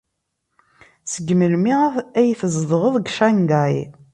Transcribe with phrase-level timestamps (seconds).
[1.13, 1.75] Seg melmi
[2.19, 3.75] ay tzedɣeḍ deg Shanghai?